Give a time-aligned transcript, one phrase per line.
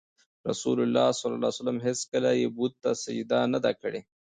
[0.49, 3.99] رسول الله ﷺ هېڅکله یې بت ته سجده نه ده کړې.